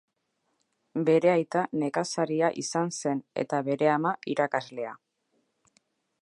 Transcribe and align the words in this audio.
Bere 1.09 1.29
aita 1.33 1.61
nekazaria 1.83 2.49
izan 2.63 2.89
zen 3.03 3.21
eta 3.43 3.61
bere 3.69 3.93
ama 3.99 4.15
irakaslea. 4.37 4.97